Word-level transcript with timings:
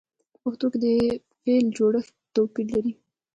په 0.31 0.35
پښتو 0.43 0.65
کې 0.71 0.77
د 0.83 0.85
فعل 1.41 1.65
جوړښت 1.77 2.13
توپیر 2.33 2.65
لري. 2.75 2.93